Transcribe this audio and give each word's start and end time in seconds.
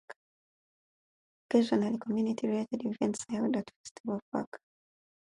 Occasionally, 1.47 1.99
community-related 1.99 2.85
events 2.87 3.23
are 3.29 3.35
held 3.37 3.55
at 3.55 3.69
Festival 3.83 4.19
Park. 4.31 4.59